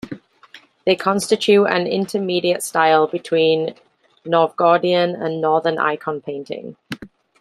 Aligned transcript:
They 0.83 0.95
constitute 0.95 1.67
an 1.69 1.85
intermediate 1.85 2.63
style 2.63 3.05
between 3.05 3.75
Novgorodian 4.25 5.23
and 5.23 5.39
Northern 5.41 5.77
icon 5.77 6.21
painting. 6.21 6.75